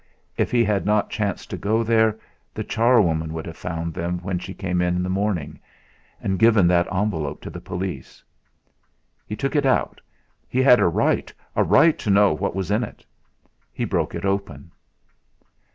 If 0.35 0.49
he 0.49 0.63
had 0.63 0.83
not 0.83 1.11
chanced 1.11 1.51
to 1.51 1.57
go 1.57 1.83
there, 1.83 2.17
the 2.55 2.63
charwoman 2.63 3.33
would 3.33 3.45
have 3.45 3.55
found 3.55 3.93
them 3.93 4.17
when 4.23 4.39
she 4.39 4.51
came 4.51 4.81
in 4.81 5.03
the 5.03 5.09
morning, 5.11 5.59
and 6.19 6.39
given 6.39 6.65
that 6.69 6.91
envelope 6.91 7.39
to 7.41 7.51
the 7.51 7.61
police! 7.61 8.23
He 9.27 9.35
took 9.35 9.55
it 9.55 9.67
out. 9.67 10.01
He 10.49 10.63
had 10.63 10.79
a 10.79 10.87
right 10.87 11.31
a 11.55 11.63
right 11.63 11.99
to 11.99 12.09
know 12.09 12.33
what 12.33 12.55
was 12.55 12.71
in 12.71 12.83
it! 12.83 13.05
He 13.71 13.85
broke 13.85 14.15
it 14.15 14.25
open. 14.25 14.71